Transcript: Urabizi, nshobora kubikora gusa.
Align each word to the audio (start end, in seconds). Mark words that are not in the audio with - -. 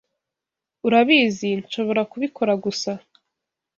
Urabizi, 0.87 1.49
nshobora 1.61 2.01
kubikora 2.11 2.53
gusa. 2.63 2.91